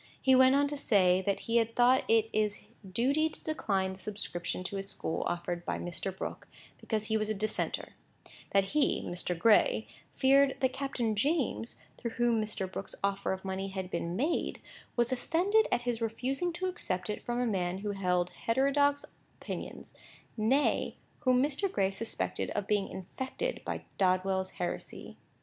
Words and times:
He 0.19 0.33
went 0.33 0.55
on 0.55 0.67
to 0.69 0.77
say, 0.77 1.21
that 1.27 1.41
he 1.41 1.57
had 1.57 1.75
thought 1.75 2.03
it 2.07 2.27
his 2.33 2.57
duty 2.91 3.29
to 3.29 3.43
decline 3.43 3.93
the 3.93 3.99
subscription 3.99 4.63
to 4.63 4.77
his 4.77 4.89
school 4.89 5.21
offered 5.27 5.63
by 5.63 5.77
Mr. 5.77 6.11
Brooke, 6.17 6.47
because 6.79 7.03
he 7.05 7.17
was 7.17 7.29
a 7.29 7.35
Dissenter; 7.35 7.93
that 8.49 8.63
he 8.73 9.03
(Mr. 9.05 9.37
Gray) 9.37 9.87
feared 10.15 10.57
that 10.59 10.73
Captain 10.73 11.15
James, 11.15 11.75
through 11.99 12.13
whom 12.17 12.41
Mr. 12.41 12.65
Brooke's 12.71 12.95
offer 13.03 13.31
of 13.31 13.45
money 13.45 13.67
had 13.67 13.91
been 13.91 14.15
made, 14.15 14.59
was 14.95 15.11
offended 15.11 15.67
at 15.71 15.81
his 15.81 16.01
refusing 16.01 16.51
to 16.53 16.65
accept 16.65 17.07
it 17.07 17.21
from 17.23 17.39
a 17.39 17.45
man 17.45 17.77
who 17.77 17.91
held 17.91 18.31
heterodox 18.47 19.05
opinions; 19.39 19.93
nay, 20.35 20.95
whom 21.19 21.43
Mr. 21.43 21.71
Gray 21.71 21.91
suspected 21.91 22.49
of 22.55 22.65
being 22.65 22.87
infected 22.89 23.61
by 23.63 23.83
Dodwell's 23.99 24.53
heresy. 24.57 25.17